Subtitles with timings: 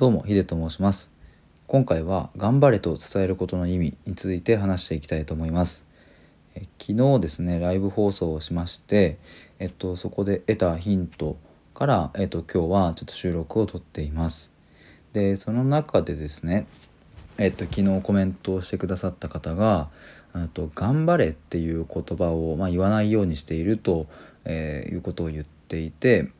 [0.00, 1.12] どうもヒデと申します。
[1.66, 5.84] 今回は頑張れと伝えることの意味について話していきたいと思います。
[6.54, 9.18] え昨日ですねライブ放送をしまして
[9.58, 11.36] えっとそこで得たヒント
[11.74, 14.54] からえっと今日はちょっと収録をとっています。
[15.12, 16.64] でその中でですね
[17.36, 19.90] えっと昨日コメントをしてくださった方が
[20.54, 24.06] と頑張れっていう言葉を、まあ、言わないようにしていると、
[24.46, 26.30] えー、いうことを言っていて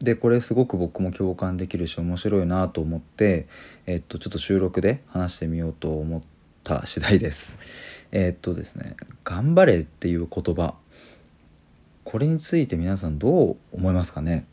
[0.00, 3.46] でこれすごく僕も共感できるし面白いなと思って、
[3.86, 6.22] えっと、ちょっと収録で話してみようと思っ
[6.64, 7.58] た次第です。
[8.12, 10.74] えっとですね「頑張れ」っていう言葉
[12.04, 14.46] これについて皆さんどう思いますかね？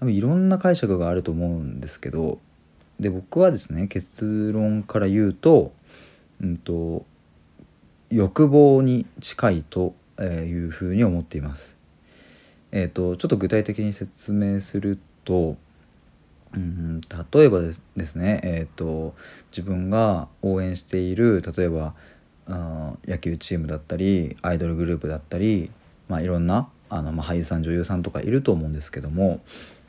[0.00, 2.38] 多分いろんな解釈があると思うんですけど
[3.00, 5.72] で僕はですね結論から言うと,、
[6.40, 7.04] うんと、
[8.10, 11.81] 欲望に近いというふうに思っています。
[12.72, 15.56] えーと、ちょっと具体的に説明すると、
[16.54, 19.14] うん、例えばですね、えーと、
[19.50, 21.94] 自分が応援している例えば
[22.48, 25.70] あ野球チームだったりアイドルグループだったり、
[26.08, 29.40] まあ、いろんなあの、まあ、俳優さん女優さんとかいると思うんですけども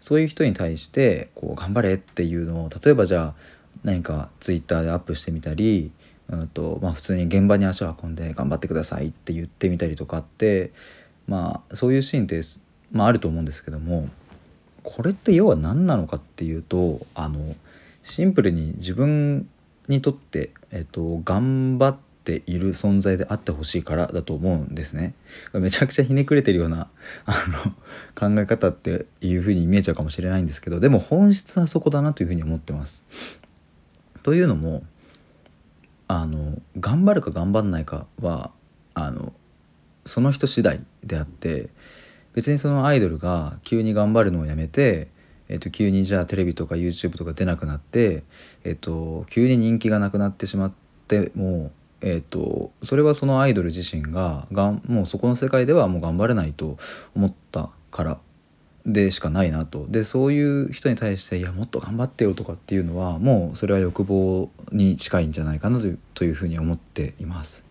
[0.00, 3.34] そういう人に対してこう頑張れっていうのを例えばじゃあ
[3.84, 5.92] 何かツイッターでアップしてみたり、
[6.28, 10.72] うんとまあ、普通に現場に足を運んで頑張ってくださいって言ってみたりとかって
[11.26, 12.40] まあそういうシーンって
[12.92, 14.08] まあ、あると思うんですけども
[14.84, 17.54] これって要は何なのかっていうとあの
[18.02, 19.48] シンプルに自分
[19.88, 25.14] にとって、えっと、頑張っている存在であってほしいからだと思うんですね。
[25.52, 26.88] めちゃくちゃひねくれてるような
[27.26, 27.72] あの
[28.14, 33.04] 考え方っていうふうに見えちゃうかもしれないんですけどでも本質はそこだなというふうに思ってます。
[34.22, 34.84] というのも
[36.08, 38.50] あの頑張るか頑張んないかは
[38.94, 39.32] あの
[40.04, 41.70] その人次第であって
[42.34, 45.08] 別にそのアイドルが急に頑張るのをやめて、
[45.48, 48.24] えっと、急にじゃあテレビとか YouTube とか出なくなって、
[48.64, 50.72] えっと、急に人気がなくなってしまっ
[51.08, 56.76] ても、えっと、それはそのアイドル自身ががんもうそこの世界ではもう頑張れないと
[57.14, 58.18] 思ったから
[58.84, 67.64] でしかないなとでそういう人に対していやもっと頑張ってよとかっていうのはもうそれは欲望に近いんじゃないかなというというふうに思っています。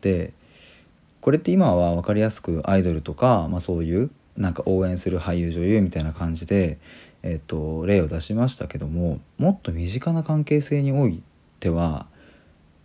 [0.00, 0.32] で
[1.24, 6.76] これって今は分かりやすくアイドルとか、まあ、そういうなんか応援する俳優女優みたいな感じで、
[7.22, 11.22] えーと、例を出しましたけどももっと身近な関係性におい
[11.60, 12.04] ては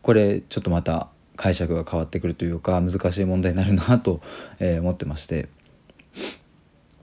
[0.04, 4.22] これちょっとまた解釈が変わってくるというか難しい問題になるなと、
[4.62, 5.50] え、思ってまして。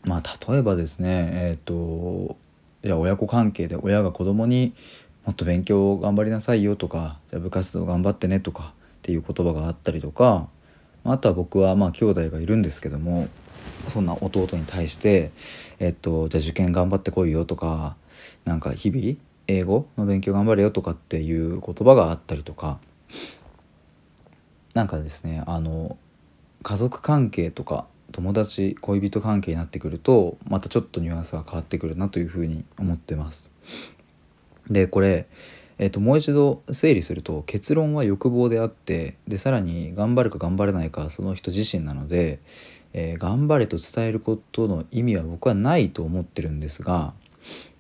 [0.05, 2.39] まあ例えばですねえっ、と
[2.83, 4.73] じゃあ親子関係で親が子供に
[5.27, 10.49] もっと勉強を頑張りなさいよとかじゃ部活動頑張ってねとかっていう言葉があったりとか
[11.13, 13.29] あとは僕はまあ兄弟がいるんですけども
[13.89, 15.31] そんな弟に対して
[15.79, 17.97] 「えっと、じゃあ受験頑張ってこいよ」とか
[18.45, 19.17] なんか日々
[19.47, 22.79] 英語の勉強頑張れよとかっていう言葉があったりとか
[24.75, 25.97] なんかですねあの
[26.63, 33.51] 家族関係とか友達恋人関係になってくるとまたちょっとニュアンスが変わってくるなというふうに思ってます。
[34.69, 35.27] でこれ
[35.79, 42.41] えー、ともう一度整理すると結論は欲望であってでさらに頑張るか頑張れないかその人自身なので、
[42.93, 47.13] えー、頑張れと伝えることの意味は僕はないと思ってるんですが、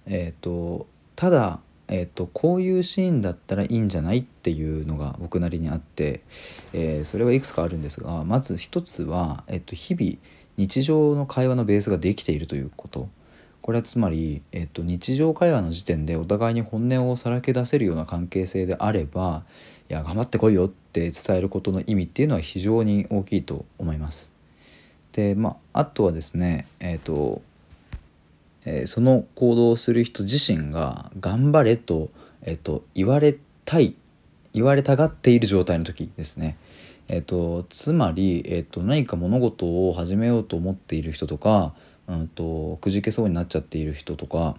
[0.06, 6.20] えーと、ただ、えーと、こういうシーンだったらいいんじゃないっていうのが僕なりにあって、
[6.74, 10.18] えー、それはいくつかあるんですがまず一つは、えーと日々
[10.56, 13.08] 日常の会話のベースができているということ。
[13.66, 19.42] これはつまり、えっと、日常会話の時点でお互いに本音をさらけ出せるような関係性であれば
[19.90, 24.30] いや頑張ってこいよって伝えることの意味っていうのは非常に大きいと思います。
[25.14, 27.42] でまああとはですねえっと、
[28.66, 32.10] えー、その行動をする人自身が頑張れと、
[32.42, 33.96] えっと、言われたい
[34.52, 36.56] 言われたがっている状態の時ですね。
[37.08, 41.74] えっと、つまり、えっと、何か物事を始めようと思っている人とか
[42.08, 44.56] うんと、くじけそうになっちゃっている人とか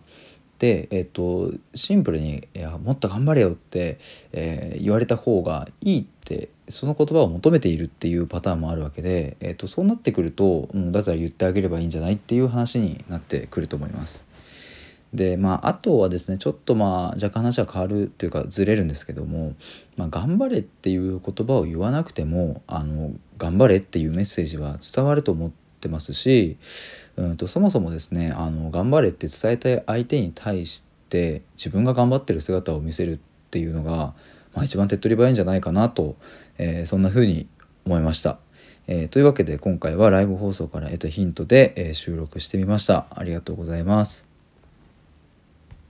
[0.59, 3.99] で、えーと、シンプルに「いやもっと頑張れよ」って、
[4.33, 14.25] えー、言われた方がいいってその言葉を求めているっていうパターンもあるわけで、えーと、そうなってくると、うん、だったら言ってあげればいいんじゃないっていう話になってくると思います。
[15.13, 19.53] でまああとはですねちょっとまあ若干話は変わるっていうかずれるんですけども
[19.95, 26.57] 「まあ、頑張れ」っていう言葉を言わなくてもあの「頑張れ」っていうメッセージは伝わると思ってますし
[27.15, 33.19] うんとそもそもですねあの頑張れって伝えたい相手に対して自分が頑張ってる姿を見せるっ
[33.49, 34.13] ていうのが、
[34.53, 36.15] まあ、一番手っ取り早いんじゃないかなと、
[36.57, 37.47] えー、そんな風に
[37.85, 38.39] 思いました。
[38.89, 43.07] えー、というわけで今回はライブ放送から得たヒントで、えー、収録してみました。
[43.11, 44.36] ありがとうございます。